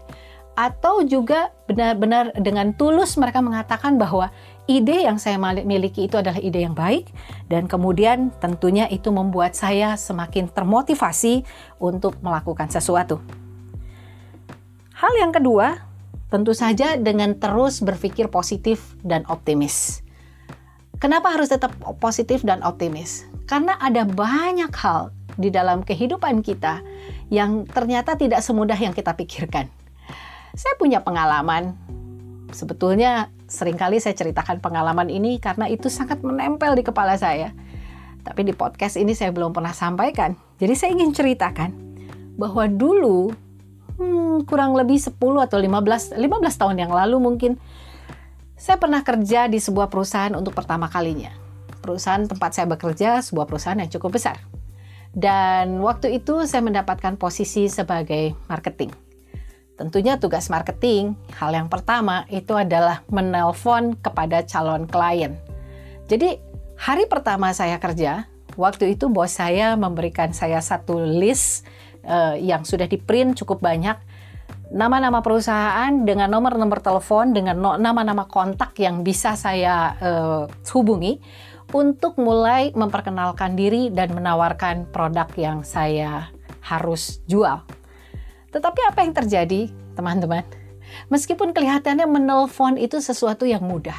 atau 0.60 1.08
juga 1.08 1.56
benar-benar 1.72 2.36
dengan 2.36 2.76
tulus 2.76 3.16
mereka 3.16 3.40
mengatakan 3.40 3.96
bahwa 3.96 4.28
ide 4.68 5.08
yang 5.08 5.16
saya 5.16 5.40
miliki 5.64 6.12
itu 6.12 6.20
adalah 6.20 6.36
ide 6.36 6.68
yang 6.68 6.76
baik 6.76 7.08
dan 7.48 7.64
kemudian 7.64 8.28
tentunya 8.44 8.84
itu 8.92 9.08
membuat 9.08 9.56
saya 9.56 9.96
semakin 9.96 10.52
termotivasi 10.52 11.48
untuk 11.80 12.20
melakukan 12.20 12.68
sesuatu. 12.68 13.24
Hal 15.00 15.16
yang 15.16 15.32
kedua, 15.32 15.80
tentu 16.28 16.52
saja 16.52 17.00
dengan 17.00 17.32
terus 17.40 17.80
berpikir 17.80 18.28
positif 18.28 19.00
dan 19.00 19.24
optimis. 19.32 20.04
Kenapa 21.00 21.32
harus 21.32 21.48
tetap 21.48 21.72
positif 22.04 22.44
dan 22.44 22.60
optimis? 22.68 23.24
Karena 23.48 23.80
ada 23.80 24.04
banyak 24.04 24.68
hal 24.76 25.16
di 25.40 25.48
dalam 25.56 25.88
kehidupan 25.88 26.44
kita 26.44 26.84
yang 27.32 27.64
ternyata 27.64 28.20
tidak 28.20 28.44
semudah 28.44 28.76
yang 28.76 28.92
kita 28.92 29.16
pikirkan. 29.16 29.72
Saya 30.52 30.76
punya 30.76 31.00
pengalaman, 31.00 31.80
sebetulnya 32.52 33.32
sering 33.48 33.80
kali 33.80 34.04
saya 34.04 34.20
ceritakan 34.20 34.60
pengalaman 34.60 35.08
ini 35.08 35.40
karena 35.40 35.72
itu 35.72 35.88
sangat 35.88 36.20
menempel 36.28 36.76
di 36.76 36.84
kepala 36.84 37.16
saya. 37.16 37.56
Tapi 38.28 38.44
di 38.44 38.52
podcast 38.52 39.00
ini 39.00 39.16
saya 39.16 39.32
belum 39.32 39.56
pernah 39.56 39.72
sampaikan. 39.72 40.36
Jadi 40.60 40.76
saya 40.76 40.92
ingin 40.92 41.16
ceritakan 41.16 41.72
bahwa 42.36 42.68
dulu 42.68 43.32
hmm, 44.00 44.48
kurang 44.48 44.74
lebih 44.74 44.98
10 44.98 45.20
atau 45.20 45.58
15 45.60 46.16
15 46.16 46.16
tahun 46.56 46.76
yang 46.80 46.92
lalu 46.96 47.20
mungkin 47.20 47.60
saya 48.60 48.76
pernah 48.76 49.04
kerja 49.04 49.48
di 49.48 49.60
sebuah 49.60 49.88
perusahaan 49.88 50.36
untuk 50.36 50.52
pertama 50.52 50.92
kalinya. 50.92 51.32
Perusahaan 51.80 52.28
tempat 52.28 52.52
saya 52.52 52.68
bekerja 52.68 53.24
sebuah 53.24 53.48
perusahaan 53.48 53.80
yang 53.80 53.88
cukup 53.88 54.20
besar. 54.20 54.36
Dan 55.16 55.80
waktu 55.80 56.20
itu 56.20 56.44
saya 56.44 56.60
mendapatkan 56.60 57.16
posisi 57.16 57.72
sebagai 57.72 58.36
marketing. 58.52 58.92
Tentunya 59.80 60.20
tugas 60.20 60.52
marketing, 60.52 61.16
hal 61.40 61.56
yang 61.56 61.72
pertama 61.72 62.28
itu 62.28 62.52
adalah 62.52 63.00
menelpon 63.08 63.96
kepada 63.96 64.44
calon 64.44 64.84
klien. 64.92 65.40
Jadi 66.12 66.36
hari 66.76 67.08
pertama 67.08 67.56
saya 67.56 67.80
kerja, 67.80 68.28
waktu 68.60 69.00
itu 69.00 69.08
bos 69.08 69.40
saya 69.40 69.80
memberikan 69.80 70.36
saya 70.36 70.60
satu 70.60 71.00
list 71.00 71.64
uh, 72.06 72.36
yang 72.38 72.64
sudah 72.68 72.86
di 72.86 73.00
print 73.00 73.40
cukup 73.44 73.64
banyak 73.64 73.98
nama-nama 74.70 75.26
perusahaan 75.26 75.90
dengan 76.06 76.30
nomor-nomor 76.30 76.80
telepon 76.80 77.34
dengan 77.34 77.58
nama-nama 77.58 78.30
kontak 78.30 78.78
yang 78.78 79.02
bisa 79.02 79.34
saya 79.34 79.98
uh, 79.98 80.44
hubungi 80.70 81.18
untuk 81.74 82.18
mulai 82.18 82.74
memperkenalkan 82.74 83.54
diri 83.54 83.94
dan 83.94 84.14
menawarkan 84.14 84.90
produk 84.90 85.30
yang 85.38 85.62
saya 85.66 86.30
harus 86.66 87.22
jual. 87.30 87.62
Tetapi 88.50 88.82
apa 88.90 89.00
yang 89.06 89.14
terjadi, 89.14 89.62
teman-teman? 89.94 90.42
Meskipun 91.14 91.54
kelihatannya 91.54 92.10
menelpon 92.10 92.82
itu 92.82 92.98
sesuatu 92.98 93.46
yang 93.46 93.62
mudah, 93.62 93.98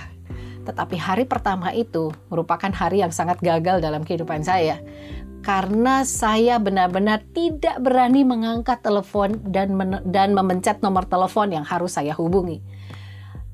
tetapi 0.67 0.99
hari 0.99 1.25
pertama 1.27 1.71
itu 1.71 2.11
merupakan 2.27 2.71
hari 2.75 3.03
yang 3.03 3.15
sangat 3.15 3.39
gagal 3.39 3.79
dalam 3.79 4.03
kehidupan 4.03 4.43
saya 4.43 4.83
karena 5.41 6.05
saya 6.05 6.61
benar-benar 6.61 7.25
tidak 7.33 7.81
berani 7.81 8.29
mengangkat 8.29 8.85
telepon 8.85 9.41
dan 9.49 9.73
dan 10.05 10.37
memencet 10.37 10.85
nomor 10.85 11.09
telepon 11.09 11.49
yang 11.49 11.65
harus 11.65 11.97
saya 11.97 12.13
hubungi. 12.13 12.61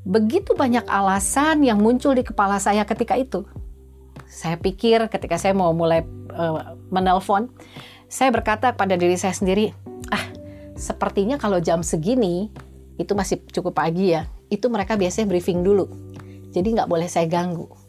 Begitu 0.06 0.54
banyak 0.54 0.86
alasan 0.86 1.62
yang 1.62 1.82
muncul 1.82 2.14
di 2.14 2.26
kepala 2.26 2.58
saya 2.58 2.82
ketika 2.86 3.14
itu. 3.18 3.46
Saya 4.26 4.58
pikir 4.58 5.06
ketika 5.10 5.38
saya 5.38 5.54
mau 5.54 5.70
mulai 5.70 6.02
uh, 6.34 6.74
menelpon, 6.90 7.50
saya 8.10 8.30
berkata 8.34 8.74
pada 8.74 8.98
diri 8.98 9.14
saya 9.14 9.34
sendiri, 9.34 9.70
ah 10.10 10.22
sepertinya 10.74 11.38
kalau 11.38 11.62
jam 11.62 11.82
segini 11.86 12.50
itu 12.98 13.14
masih 13.14 13.42
cukup 13.50 13.78
pagi 13.78 14.14
ya. 14.14 14.26
Itu 14.50 14.70
mereka 14.70 14.98
biasanya 14.98 15.30
briefing 15.30 15.62
dulu. 15.62 15.86
Jadi 16.50 16.74
nggak 16.74 16.90
boleh 16.90 17.06
saya 17.10 17.26
ganggu 17.30 17.85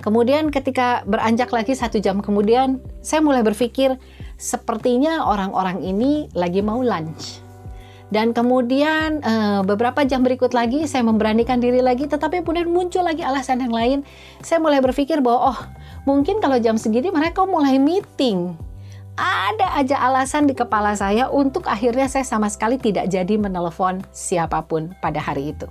Kemudian 0.00 0.48
ketika 0.48 1.04
beranjak 1.04 1.52
lagi 1.52 1.76
satu 1.76 2.00
jam 2.00 2.24
kemudian, 2.24 2.80
saya 3.04 3.20
mulai 3.20 3.44
berpikir 3.44 4.00
sepertinya 4.40 5.28
orang-orang 5.28 5.84
ini 5.84 6.32
lagi 6.32 6.64
mau 6.64 6.80
lunch. 6.80 7.44
Dan 8.10 8.34
kemudian 8.34 9.22
uh, 9.22 9.62
beberapa 9.62 10.02
jam 10.02 10.26
berikut 10.26 10.50
lagi 10.50 10.82
saya 10.90 11.06
memberanikan 11.06 11.62
diri 11.62 11.78
lagi, 11.78 12.10
tetapi 12.10 12.42
kemudian 12.42 12.66
muncul 12.66 13.06
lagi 13.06 13.22
alasan 13.22 13.62
yang 13.62 13.70
lain. 13.70 13.98
Saya 14.42 14.58
mulai 14.58 14.82
berpikir 14.82 15.22
bahwa 15.22 15.54
oh 15.54 15.58
mungkin 16.08 16.42
kalau 16.42 16.58
jam 16.58 16.74
segini 16.74 17.14
mereka 17.14 17.46
mulai 17.46 17.78
meeting. 17.78 18.58
Ada 19.20 19.78
aja 19.78 20.00
alasan 20.00 20.48
di 20.48 20.56
kepala 20.56 20.96
saya 20.96 21.28
untuk 21.28 21.68
akhirnya 21.68 22.08
saya 22.08 22.24
sama 22.24 22.48
sekali 22.48 22.80
tidak 22.80 23.06
jadi 23.12 23.36
menelepon 23.36 24.02
siapa 24.10 24.64
pun 24.64 24.90
pada 24.98 25.20
hari 25.22 25.54
itu. 25.54 25.68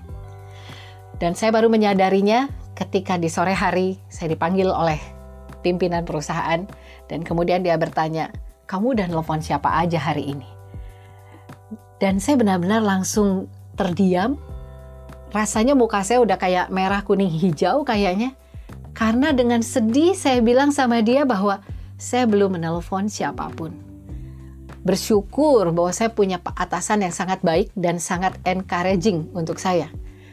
Dan 1.19 1.35
saya 1.35 1.51
baru 1.51 1.67
menyadarinya 1.67 2.47
ketika 2.79 3.19
di 3.19 3.27
sore 3.27 3.51
hari 3.51 3.99
saya 4.07 4.31
dipanggil 4.31 4.71
oleh 4.71 4.95
pimpinan 5.59 6.07
perusahaan 6.07 6.63
dan 7.11 7.19
kemudian 7.27 7.59
dia 7.59 7.75
bertanya, 7.75 8.31
"Kamu 8.71 8.95
dan 8.95 9.11
telepon 9.11 9.43
siapa 9.43 9.67
aja 9.75 9.99
hari 9.99 10.31
ini?" 10.31 10.47
Dan 11.99 12.23
saya 12.23 12.39
benar-benar 12.39 12.79
langsung 12.79 13.51
terdiam. 13.75 14.39
Rasanya 15.35 15.75
muka 15.75 15.99
saya 16.07 16.23
udah 16.23 16.39
kayak 16.39 16.71
merah, 16.71 17.03
kuning, 17.03 17.27
hijau 17.27 17.83
kayaknya. 17.83 18.33
Karena 18.95 19.35
dengan 19.35 19.59
sedih 19.59 20.15
saya 20.15 20.39
bilang 20.39 20.71
sama 20.71 21.03
dia 21.03 21.27
bahwa 21.27 21.59
saya 21.99 22.23
belum 22.23 22.55
menelpon 22.55 23.11
siapa 23.11 23.51
pun. 23.51 23.75
bersyukur 24.79 25.75
bahwa 25.75 25.91
saya 25.91 26.07
punya 26.07 26.39
atasan 26.39 27.03
yang 27.03 27.11
sangat 27.11 27.43
baik 27.43 27.67
dan 27.75 27.99
sangat 27.99 28.39
encouraging 28.47 29.27
untuk 29.35 29.59
saya. 29.59 29.91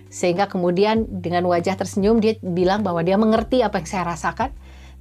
Sehingga 0.09 0.47
kemudian 0.47 1.07
dengan 1.09 1.45
wajah 1.51 1.75
tersenyum 1.75 2.23
dia 2.23 2.39
bilang 2.41 2.87
bahwa 2.87 3.03
dia 3.03 3.19
mengerti 3.19 3.61
apa 3.61 3.83
yang 3.83 3.89
saya 3.89 4.05
rasakan. 4.15 4.51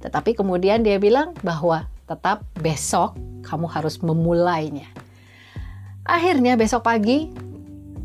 Tetapi 0.02 0.36
kemudian 0.36 0.82
dia 0.82 1.00
bilang 1.00 1.32
bahwa 1.40 1.88
tetap 2.06 2.46
besok 2.58 3.18
kamu 3.42 3.66
harus 3.70 3.98
memulainya. 4.02 4.86
Akhirnya 6.06 6.54
besok 6.54 6.86
pagi 6.86 7.30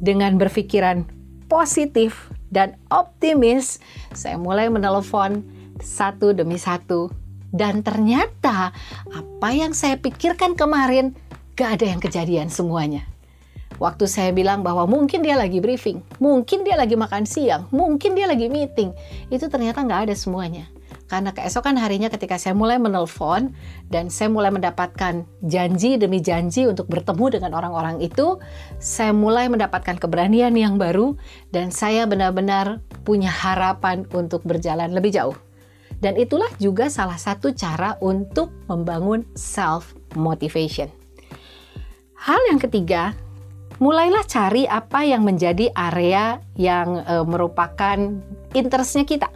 dengan 0.01 0.41
berpikiran 0.41 1.05
positif 1.45 2.33
dan 2.49 2.75
optimis, 2.89 3.77
saya 4.11 4.41
mulai 4.41 4.67
menelepon 4.67 5.45
satu 5.77 6.33
demi 6.33 6.57
satu 6.57 7.13
dan 7.51 7.83
ternyata 7.83 8.71
apa 9.11 9.49
yang 9.51 9.75
saya 9.75 9.99
pikirkan 9.99 10.55
kemarin 10.55 11.13
gak 11.53 11.79
ada 11.79 11.85
yang 11.91 12.01
kejadian 12.01 12.47
semuanya. 12.47 13.05
Waktu 13.81 14.05
saya 14.05 14.29
bilang 14.29 14.61
bahwa 14.61 14.85
mungkin 14.85 15.25
dia 15.25 15.33
lagi 15.33 15.57
briefing, 15.57 16.05
mungkin 16.21 16.61
dia 16.61 16.77
lagi 16.77 16.93
makan 16.93 17.25
siang, 17.25 17.65
mungkin 17.73 18.13
dia 18.13 18.29
lagi 18.29 18.45
meeting, 18.45 18.93
itu 19.33 19.49
ternyata 19.49 19.81
nggak 19.81 20.05
ada 20.05 20.13
semuanya. 20.13 20.69
Karena 21.09 21.33
keesokan 21.33 21.81
harinya 21.81 22.07
ketika 22.13 22.37
saya 22.37 22.53
mulai 22.53 22.77
menelpon 22.77 23.57
dan 23.89 24.13
saya 24.13 24.29
mulai 24.29 24.53
mendapatkan 24.53 25.25
janji 25.41 25.97
demi 25.97 26.21
janji 26.21 26.69
untuk 26.69 26.87
bertemu 26.93 27.41
dengan 27.41 27.57
orang-orang 27.57 28.05
itu, 28.05 28.37
saya 28.77 29.17
mulai 29.17 29.49
mendapatkan 29.49 29.97
keberanian 29.97 30.53
yang 30.53 30.77
baru 30.77 31.17
dan 31.49 31.73
saya 31.73 32.05
benar-benar 32.05 32.85
punya 33.01 33.33
harapan 33.33 34.05
untuk 34.13 34.45
berjalan 34.45 34.93
lebih 34.93 35.09
jauh. 35.09 35.35
Dan 35.97 36.21
itulah 36.21 36.53
juga 36.61 36.85
salah 36.85 37.17
satu 37.17 37.49
cara 37.57 37.97
untuk 37.97 38.53
membangun 38.69 39.25
self 39.33 39.97
motivation. 40.13 40.87
Hal 42.21 42.37
yang 42.53 42.61
ketiga, 42.61 43.17
mulailah 43.79 44.25
cari 44.27 44.67
apa 44.67 45.05
yang 45.05 45.23
menjadi 45.23 45.71
area 45.71 46.41
yang 46.57 47.05
e, 47.05 47.23
merupakan 47.23 47.97
interestnya 48.51 49.05
kita. 49.07 49.29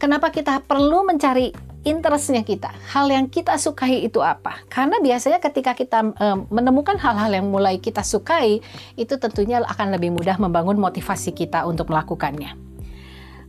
Kenapa 0.00 0.34
kita 0.34 0.58
perlu 0.64 1.06
mencari 1.06 1.54
interestnya 1.86 2.42
kita? 2.42 2.72
Hal 2.90 3.06
yang 3.12 3.30
kita 3.30 3.54
sukai 3.60 4.02
itu 4.02 4.18
apa? 4.24 4.64
Karena 4.66 4.98
biasanya 4.98 5.38
ketika 5.38 5.76
kita 5.76 6.00
e, 6.16 6.26
menemukan 6.50 6.98
hal-hal 6.98 7.30
yang 7.30 7.46
mulai 7.52 7.78
kita 7.78 8.02
sukai, 8.02 8.58
itu 8.98 9.14
tentunya 9.20 9.62
akan 9.62 9.94
lebih 9.94 10.10
mudah 10.10 10.40
membangun 10.40 10.80
motivasi 10.80 11.30
kita 11.36 11.62
untuk 11.68 11.92
melakukannya. 11.92 12.56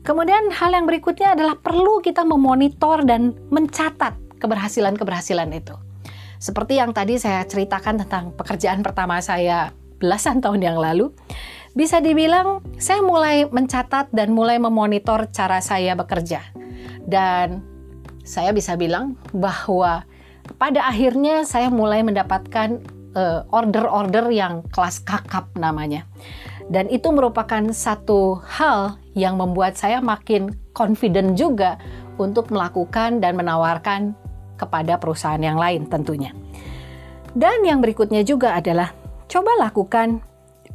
Kemudian 0.06 0.54
hal 0.54 0.70
yang 0.78 0.86
berikutnya 0.86 1.34
adalah 1.34 1.58
perlu 1.58 1.98
kita 1.98 2.22
memonitor 2.22 3.02
dan 3.02 3.34
mencatat 3.50 4.14
keberhasilan-keberhasilan 4.38 5.50
itu. 5.50 5.74
Seperti 6.38 6.78
yang 6.80 6.92
tadi 6.92 7.16
saya 7.20 7.44
ceritakan 7.48 8.06
tentang 8.06 8.36
pekerjaan 8.36 8.84
pertama 8.84 9.20
saya 9.24 9.72
belasan 10.00 10.44
tahun 10.44 10.62
yang 10.62 10.78
lalu, 10.78 11.16
bisa 11.76 12.00
dibilang 12.00 12.64
saya 12.80 13.04
mulai 13.04 13.48
mencatat 13.48 14.12
dan 14.16 14.32
mulai 14.32 14.60
memonitor 14.60 15.28
cara 15.32 15.60
saya 15.60 15.96
bekerja. 15.96 16.44
Dan 17.04 17.64
saya 18.26 18.56
bisa 18.56 18.74
bilang 18.80 19.20
bahwa 19.32 20.08
pada 20.58 20.88
akhirnya 20.88 21.44
saya 21.44 21.68
mulai 21.70 22.02
mendapatkan 22.02 22.82
eh, 23.16 23.42
order-order 23.52 24.32
yang 24.32 24.66
kelas 24.72 25.04
kakap 25.04 25.52
namanya. 25.56 26.08
Dan 26.66 26.90
itu 26.90 27.14
merupakan 27.14 27.62
satu 27.70 28.42
hal 28.42 28.98
yang 29.14 29.38
membuat 29.38 29.78
saya 29.78 30.02
makin 30.02 30.58
confident 30.74 31.38
juga 31.38 31.78
untuk 32.18 32.50
melakukan 32.50 33.22
dan 33.22 33.38
menawarkan 33.38 34.18
kepada 34.56 35.00
perusahaan 35.00 35.40
yang 35.40 35.60
lain 35.60 35.88
tentunya. 35.88 36.32
Dan 37.36 37.68
yang 37.68 37.84
berikutnya 37.84 38.24
juga 38.24 38.56
adalah 38.56 38.96
coba 39.28 39.52
lakukan 39.60 40.24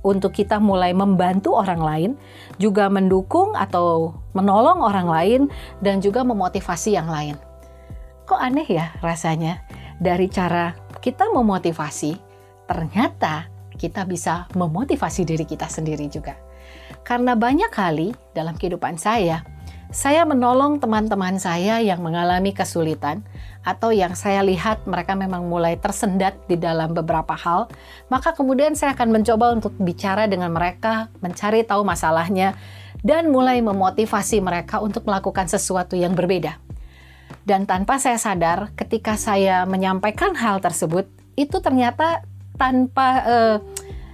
untuk 0.00 0.32
kita 0.32 0.56
mulai 0.60 0.96
membantu 0.96 1.56
orang 1.56 1.80
lain, 1.80 2.10
juga 2.56 2.88
mendukung 2.88 3.52
atau 3.52 4.16
menolong 4.32 4.80
orang 4.80 5.08
lain, 5.08 5.40
dan 5.84 6.00
juga 6.00 6.25
memotivasi 6.25 6.97
yang 6.97 7.08
lain. 7.08 7.36
Kok 8.25 8.40
aneh 8.40 8.69
ya 8.69 8.93
rasanya 9.04 9.60
dari 10.00 10.28
cara 10.32 10.73
kita 11.00 11.28
memotivasi, 11.32 12.16
ternyata 12.64 13.49
kita 13.76 14.04
bisa 14.04 14.45
memotivasi 14.56 15.25
diri 15.25 15.45
kita 15.49 15.69
sendiri 15.69 16.08
juga. 16.08 16.36
Karena 17.04 17.32
banyak 17.32 17.73
kali 17.73 18.12
dalam 18.36 18.56
kehidupan 18.56 19.00
saya, 19.00 19.45
saya 19.90 20.23
menolong 20.23 20.78
teman-teman 20.78 21.40
saya 21.43 21.82
yang 21.82 22.04
mengalami 22.04 22.54
kesulitan 22.54 23.26
atau 23.60 23.92
yang 23.92 24.16
saya 24.16 24.40
lihat 24.40 24.88
mereka 24.88 25.12
memang 25.12 25.44
mulai 25.44 25.76
tersendat 25.76 26.36
di 26.49 26.56
dalam 26.56 26.96
beberapa 26.96 27.36
hal, 27.36 27.68
maka 28.08 28.32
kemudian 28.32 28.73
saya 28.73 28.96
akan 28.96 29.20
mencoba 29.20 29.52
untuk 29.52 29.76
bicara 29.76 30.25
dengan 30.25 30.49
mereka, 30.52 31.12
mencari 31.20 31.60
tahu 31.64 31.84
masalahnya, 31.84 32.56
dan 33.04 33.28
mulai 33.28 33.60
memotivasi 33.60 34.40
mereka 34.40 34.80
untuk 34.80 35.04
melakukan 35.04 35.49
sesuatu 35.49 35.96
yang 35.96 36.16
berbeda. 36.16 36.56
Dan 37.44 37.64
tanpa 37.64 37.96
saya 37.96 38.16
sadar, 38.16 38.73
ketika 38.76 39.16
saya 39.16 39.64
menyampaikan 39.64 40.36
hal 40.36 40.60
tersebut, 40.60 41.08
itu 41.36 41.56
ternyata 41.60 42.25
tanpa 42.60 43.08
uh, 43.25 43.56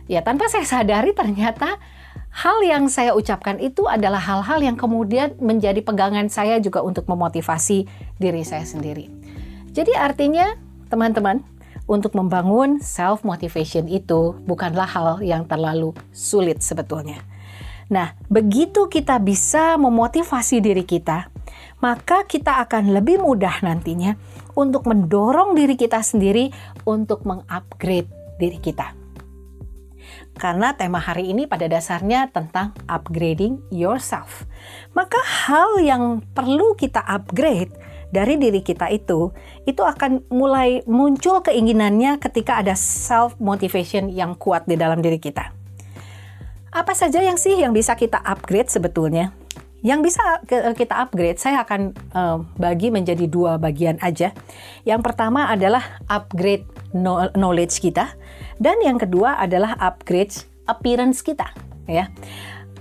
ya 0.06 0.22
tanpa 0.22 0.46
saya 0.46 0.62
sadari 0.62 1.11
ternyata 1.11 1.82
hal 2.30 2.62
yang 2.62 2.87
saya 2.87 3.16
ucapkan 3.16 3.59
itu 3.59 3.88
adalah 3.90 4.22
hal-hal 4.22 4.62
yang 4.62 4.78
kemudian 4.78 5.35
menjadi 5.42 5.82
pegangan 5.82 6.30
saya 6.30 6.62
juga 6.62 6.85
untuk 6.85 7.09
memotivasi 7.11 7.88
diri 8.20 8.42
saya 8.44 8.62
sendiri. 8.62 9.15
Jadi 9.76 9.92
artinya 9.92 10.56
teman-teman 10.88 11.44
untuk 11.84 12.16
membangun 12.16 12.80
self 12.80 13.28
motivation 13.28 13.84
itu 13.92 14.32
bukanlah 14.48 14.88
hal 14.88 15.20
yang 15.20 15.44
terlalu 15.44 15.92
sulit 16.16 16.64
sebetulnya. 16.64 17.20
Nah, 17.92 18.16
begitu 18.32 18.88
kita 18.88 19.20
bisa 19.20 19.76
memotivasi 19.76 20.64
diri 20.64 20.82
kita, 20.82 21.28
maka 21.84 22.24
kita 22.24 22.64
akan 22.64 22.96
lebih 22.96 23.20
mudah 23.20 23.60
nantinya 23.60 24.16
untuk 24.56 24.88
mendorong 24.88 25.52
diri 25.52 25.76
kita 25.76 26.00
sendiri 26.00 26.48
untuk 26.88 27.28
mengupgrade 27.28 28.08
diri 28.40 28.56
kita. 28.56 28.96
Karena 30.40 30.72
tema 30.72 31.04
hari 31.04 31.36
ini 31.36 31.44
pada 31.44 31.68
dasarnya 31.68 32.32
tentang 32.32 32.72
upgrading 32.88 33.60
yourself. 33.68 34.48
Maka 34.96 35.20
hal 35.20 35.80
yang 35.84 36.24
perlu 36.32 36.72
kita 36.76 37.04
upgrade 37.04 37.86
dari 38.14 38.38
diri 38.38 38.62
kita 38.62 38.87
itu, 38.92 39.35
itu 39.66 39.83
akan 39.83 40.27
mulai 40.31 40.83
muncul 40.87 41.42
keinginannya 41.42 42.23
ketika 42.23 42.62
ada 42.62 42.79
self 42.79 43.35
motivation 43.42 44.09
yang 44.12 44.38
kuat 44.38 44.64
di 44.64 44.79
dalam 44.79 45.03
diri 45.03 45.19
kita. 45.19 45.51
Apa 46.77 46.92
saja 46.92 47.25
yang 47.25 47.40
sih 47.40 47.57
yang 47.57 47.73
bisa 47.73 47.97
kita 47.97 48.21
upgrade 48.21 48.69
sebetulnya? 48.69 49.33
Yang 49.85 50.12
bisa 50.12 50.25
kita 50.75 51.05
upgrade, 51.05 51.38
saya 51.38 51.62
akan 51.62 51.95
uh, 52.16 52.42
bagi 52.59 52.90
menjadi 52.90 53.29
dua 53.31 53.55
bagian 53.57 54.01
aja. 54.03 54.35
Yang 54.83 55.01
pertama 55.05 55.47
adalah 55.47 56.03
upgrade 56.11 56.66
knowledge 57.37 57.79
kita, 57.79 58.12
dan 58.59 58.83
yang 58.83 58.99
kedua 58.99 59.38
adalah 59.38 59.79
upgrade 59.79 60.33
appearance 60.66 61.23
kita. 61.23 61.47
Ya, 61.87 62.11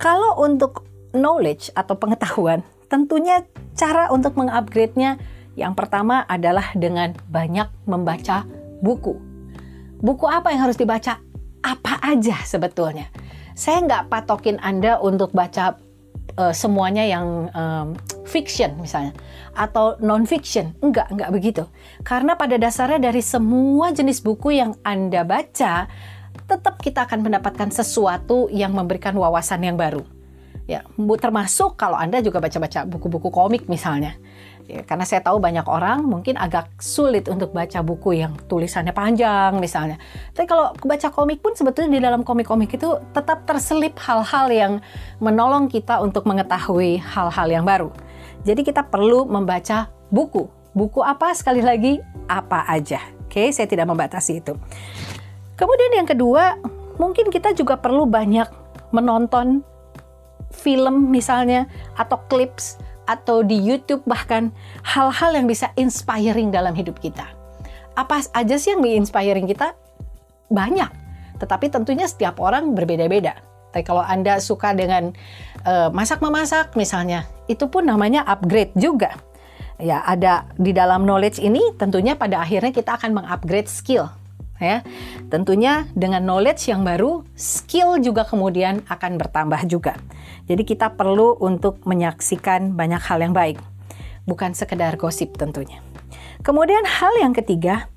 kalau 0.01 0.39
untuk 0.41 0.87
knowledge 1.13 1.69
atau 1.77 1.93
pengetahuan, 1.93 2.65
tentunya 2.87 3.43
cara 3.75 4.09
untuk 4.13 4.37
mengupgrade-nya 4.39 5.19
yang 5.55 5.73
pertama 5.73 6.27
adalah 6.27 6.75
dengan 6.75 7.15
banyak 7.31 7.67
membaca 7.87 8.43
buku. 8.83 9.15
Buku 10.03 10.25
apa 10.27 10.51
yang 10.51 10.67
harus 10.67 10.75
dibaca? 10.75 11.19
Apa 11.63 11.97
aja 12.03 12.43
sebetulnya? 12.43 13.07
Saya 13.55 13.81
nggak 13.87 14.11
patokin 14.11 14.59
Anda 14.59 14.99
untuk 14.99 15.31
baca 15.31 15.79
uh, 16.37 16.53
semuanya 16.53 17.03
yang 17.07 17.49
um, 17.55 17.87
fiction 18.27 18.75
misalnya 18.79 19.15
atau 19.55 19.95
non 20.03 20.27
fiction 20.27 20.75
enggak 20.83 21.07
enggak 21.13 21.31
begitu 21.31 21.63
karena 22.03 22.35
pada 22.35 22.59
dasarnya 22.59 22.99
dari 22.99 23.23
semua 23.23 23.95
jenis 23.95 24.19
buku 24.19 24.59
yang 24.59 24.75
anda 24.83 25.23
baca 25.23 25.87
tetap 26.45 26.75
kita 26.83 27.07
akan 27.07 27.23
mendapatkan 27.23 27.71
sesuatu 27.71 28.51
yang 28.51 28.75
memberikan 28.75 29.15
wawasan 29.15 29.63
yang 29.63 29.79
baru 29.79 30.03
ya 30.65 30.81
termasuk 31.21 31.77
kalau 31.77 31.97
anda 31.97 32.21
juga 32.25 32.41
baca-baca 32.41 32.89
buku-buku 32.89 33.29
komik 33.29 33.69
misalnya 33.69 34.17
Ya, 34.65 34.81
karena 34.81 35.05
saya 35.05 35.21
tahu 35.21 35.37
banyak 35.37 35.61
orang 35.69 36.09
mungkin 36.09 36.41
agak 36.41 36.81
sulit 36.81 37.29
untuk 37.29 37.53
baca 37.53 37.85
buku 37.85 38.17
yang 38.17 38.33
tulisannya 38.49 38.97
panjang 38.97 39.61
misalnya. 39.61 40.01
Tapi 40.33 40.49
kalau 40.49 40.73
baca 40.73 41.13
komik 41.13 41.45
pun 41.45 41.53
sebetulnya 41.53 41.93
di 41.93 42.01
dalam 42.01 42.25
komik-komik 42.25 42.73
itu 42.73 42.97
tetap 43.13 43.45
terselip 43.45 43.93
hal-hal 44.01 44.49
yang 44.49 44.73
menolong 45.21 45.69
kita 45.69 46.01
untuk 46.01 46.25
mengetahui 46.25 46.97
hal-hal 46.97 47.45
yang 47.45 47.61
baru. 47.61 47.93
Jadi 48.41 48.65
kita 48.65 48.81
perlu 48.89 49.29
membaca 49.29 49.93
buku. 50.09 50.49
Buku 50.73 51.05
apa 51.05 51.37
sekali 51.37 51.61
lagi 51.61 52.01
apa 52.25 52.65
aja. 52.65 52.97
Oke, 53.29 53.53
saya 53.53 53.69
tidak 53.69 53.85
membatasi 53.85 54.41
itu. 54.41 54.57
Kemudian 55.53 55.93
yang 55.93 56.09
kedua, 56.09 56.57
mungkin 56.97 57.29
kita 57.29 57.53
juga 57.53 57.77
perlu 57.77 58.09
banyak 58.09 58.49
menonton 58.89 59.61
film 60.53 61.11
misalnya 61.11 61.67
atau 61.99 62.21
clips 62.31 62.79
atau 63.05 63.45
di 63.45 63.57
YouTube 63.57 64.01
bahkan 64.09 64.49
hal-hal 64.81 65.37
yang 65.37 65.45
bisa 65.45 65.69
inspiring 65.77 66.49
dalam 66.49 66.73
hidup 66.73 66.97
kita. 66.99 67.25
apa 67.95 68.19
aja 68.35 68.59
sih 68.59 68.75
yang 68.75 68.83
menginspiring 68.83 69.47
kita? 69.47 69.71
Banyak. 70.51 70.91
Tetapi 71.39 71.71
tentunya 71.71 72.03
setiap 72.11 72.43
orang 72.43 72.75
berbeda-beda. 72.75 73.39
Tapi 73.71 73.87
kalau 73.87 74.03
Anda 74.03 74.39
suka 74.43 74.75
dengan 74.75 75.15
uh, 75.63 75.87
masak-memasak 75.95 76.75
misalnya, 76.75 77.23
itu 77.47 77.71
pun 77.71 77.87
namanya 77.87 78.27
upgrade 78.27 78.75
juga. 78.75 79.15
Ya, 79.79 80.03
ada 80.03 80.47
di 80.59 80.75
dalam 80.75 81.07
knowledge 81.07 81.39
ini 81.39 81.59
tentunya 81.79 82.19
pada 82.19 82.43
akhirnya 82.43 82.75
kita 82.75 82.99
akan 82.99 83.15
mengupgrade 83.15 83.71
skill. 83.71 84.11
Ya, 84.55 84.87
tentunya 85.27 85.83
dengan 85.99 86.23
knowledge 86.23 86.71
yang 86.71 86.87
baru, 86.87 87.27
skill 87.35 87.99
juga 87.99 88.23
kemudian 88.23 88.87
akan 88.87 89.19
bertambah 89.19 89.67
juga. 89.67 89.99
Jadi 90.47 90.63
kita 90.63 90.95
perlu 90.95 91.35
untuk 91.43 91.83
menyaksikan 91.83 92.71
banyak 92.71 93.03
hal 93.03 93.19
yang 93.19 93.35
baik, 93.35 93.59
bukan 94.23 94.55
sekedar 94.55 94.95
gosip 94.95 95.35
tentunya. 95.35 95.83
Kemudian 96.39 96.87
hal 96.87 97.11
yang 97.19 97.35
ketiga, 97.35 97.91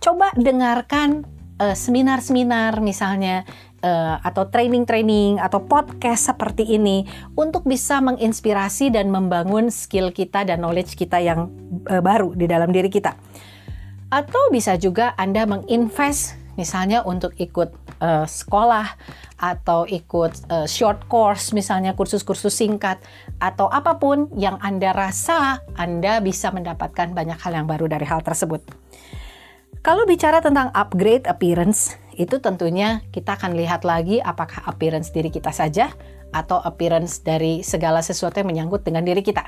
coba 0.00 0.32
dengarkan 0.32 1.28
eh, 1.60 1.76
seminar-seminar 1.76 2.78
uh, 2.78 2.84
misalnya 2.84 3.44
uh, 3.82 4.16
atau 4.22 4.46
training-training 4.48 5.42
atau 5.42 5.62
podcast 5.66 6.30
seperti 6.30 6.78
ini 6.78 7.04
untuk 7.34 7.66
bisa 7.66 8.00
menginspirasi 8.00 8.94
dan 8.94 9.10
membangun 9.10 9.68
skill 9.68 10.14
kita 10.14 10.46
dan 10.46 10.62
knowledge 10.62 10.94
kita 10.96 11.20
yang 11.20 11.50
uh, 11.90 12.00
baru 12.00 12.32
di 12.32 12.46
dalam 12.48 12.70
diri 12.70 12.88
kita. 12.88 13.12
Atau 14.08 14.40
bisa 14.48 14.80
juga 14.80 15.12
Anda 15.20 15.44
menginvest 15.44 16.36
misalnya 16.56 17.06
untuk 17.06 17.36
ikut 17.38 17.70
uh, 18.02 18.26
sekolah 18.26 18.98
atau 19.38 19.86
ikut 19.86 20.50
uh, 20.50 20.66
short 20.66 21.06
course 21.06 21.54
misalnya 21.54 21.94
kursus-kursus 21.94 22.50
singkat 22.50 22.98
atau 23.38 23.70
apa 23.70 24.02
pun 24.02 24.26
yang 24.34 24.58
Anda 24.58 24.90
rasa 24.90 25.62
Anda 25.78 26.18
bisa 26.18 26.50
mendapatkan 26.50 27.14
banyak 27.14 27.38
hal 27.38 27.52
yang 27.54 27.70
baru 27.70 27.86
dari 27.86 28.02
hal 28.08 28.26
tersebut. 28.26 28.64
Kalau 29.78 30.02
bicara 30.10 30.42
tentang 30.42 30.74
upgrade 30.74 31.30
appearance, 31.30 31.94
itu 32.18 32.42
tentunya 32.42 32.98
kita 33.14 33.38
akan 33.38 33.54
lihat 33.54 33.86
lagi 33.86 34.18
apakah 34.18 34.66
appearance 34.66 35.14
diri 35.14 35.30
kita 35.30 35.54
saja 35.54 35.94
atau 36.34 36.58
appearance 36.58 37.22
dari 37.22 37.62
segala 37.62 38.02
sesuatu 38.02 38.42
yang 38.42 38.50
menyangkut 38.50 38.82
dengan 38.82 39.06
diri 39.06 39.22
kita. 39.22 39.46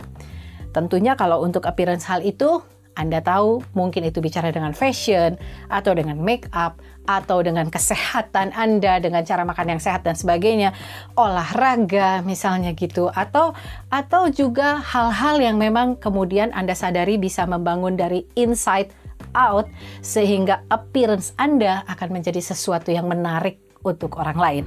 Tentunya 0.71 1.19
kalau 1.19 1.43
untuk 1.43 1.67
appearance 1.67 2.07
hal 2.07 2.23
itu, 2.23 2.63
Anda 2.99 3.23
tahu 3.23 3.63
mungkin 3.73 4.07
itu 4.07 4.19
bicara 4.19 4.51
dengan 4.51 4.75
fashion 4.75 5.39
atau 5.71 5.93
dengan 5.95 6.19
make 6.19 6.51
up 6.51 6.83
atau 7.09 7.43
dengan 7.43 7.67
kesehatan 7.73 8.55
Anda 8.55 9.03
dengan 9.03 9.27
cara 9.27 9.43
makan 9.43 9.77
yang 9.77 9.81
sehat 9.83 10.07
dan 10.07 10.15
sebagainya, 10.15 10.77
olahraga 11.19 12.23
misalnya 12.23 12.77
gitu 12.77 13.11
atau 13.11 13.57
atau 13.91 14.31
juga 14.31 14.79
hal-hal 14.79 15.43
yang 15.43 15.57
memang 15.59 15.99
kemudian 15.99 16.55
Anda 16.55 16.77
sadari 16.79 17.19
bisa 17.19 17.47
membangun 17.47 17.99
dari 17.99 18.27
inside 18.39 18.95
out 19.35 19.67
sehingga 20.01 20.63
appearance 20.71 21.35
Anda 21.39 21.83
akan 21.91 22.21
menjadi 22.21 22.41
sesuatu 22.43 22.91
yang 22.95 23.11
menarik 23.11 23.59
untuk 23.83 24.19
orang 24.21 24.39
lain. 24.39 24.65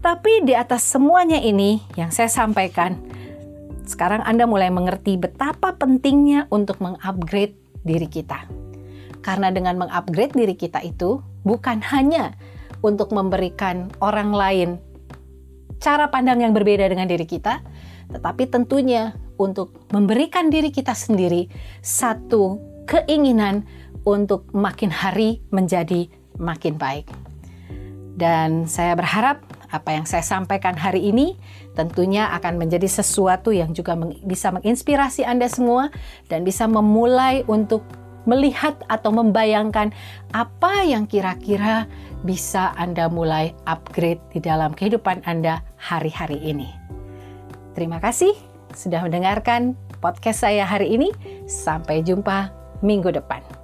Tapi 0.00 0.48
di 0.48 0.56
atas 0.56 0.80
semuanya 0.88 1.36
ini 1.36 1.76
yang 1.92 2.08
saya 2.08 2.32
sampaikan, 2.32 2.96
sekarang 3.90 4.22
Anda 4.22 4.46
mulai 4.46 4.70
mengerti 4.70 5.18
betapa 5.18 5.74
pentingnya 5.74 6.46
untuk 6.54 6.78
mengupgrade 6.78 7.58
diri 7.82 8.06
kita. 8.06 8.46
Karena 9.18 9.50
dengan 9.50 9.82
mengupgrade 9.82 10.38
diri 10.38 10.54
kita 10.54 10.78
itu 10.86 11.18
bukan 11.42 11.82
hanya 11.90 12.38
untuk 12.86 13.10
memberikan 13.10 13.90
orang 13.98 14.30
lain 14.30 14.70
cara 15.82 16.06
pandang 16.12 16.44
yang 16.44 16.54
berbeda 16.54 16.86
dengan 16.86 17.10
diri 17.10 17.26
kita, 17.26 17.64
tetapi 18.14 18.46
tentunya 18.46 19.16
untuk 19.40 19.74
memberikan 19.90 20.52
diri 20.52 20.70
kita 20.70 20.92
sendiri 20.92 21.48
satu 21.82 22.60
keinginan 22.84 23.64
untuk 24.04 24.46
makin 24.52 24.92
hari 24.92 25.40
menjadi 25.50 26.06
makin 26.36 26.76
baik. 26.76 27.08
Dan 28.20 28.68
saya 28.68 28.92
berharap 28.92 29.40
apa 29.72 29.96
yang 29.96 30.04
saya 30.04 30.20
sampaikan 30.20 30.76
hari 30.76 31.08
ini 31.08 31.40
tentunya 31.74 32.30
akan 32.34 32.58
menjadi 32.58 32.86
sesuatu 32.86 33.54
yang 33.54 33.70
juga 33.72 33.94
bisa 34.26 34.50
menginspirasi 34.50 35.22
Anda 35.22 35.46
semua 35.46 35.88
dan 36.26 36.42
bisa 36.42 36.66
memulai 36.66 37.46
untuk 37.46 37.86
melihat 38.28 38.76
atau 38.86 39.10
membayangkan 39.14 39.94
apa 40.36 40.84
yang 40.84 41.08
kira-kira 41.08 41.88
bisa 42.20 42.76
Anda 42.76 43.08
mulai 43.08 43.56
upgrade 43.64 44.20
di 44.34 44.44
dalam 44.44 44.76
kehidupan 44.76 45.24
Anda 45.24 45.64
hari-hari 45.80 46.36
ini. 46.44 46.68
Terima 47.72 47.96
kasih 48.02 48.34
sudah 48.76 49.02
mendengarkan 49.02 49.74
podcast 50.04 50.44
saya 50.44 50.68
hari 50.68 50.94
ini. 50.94 51.10
Sampai 51.48 52.04
jumpa 52.04 52.52
minggu 52.84 53.10
depan. 53.14 53.59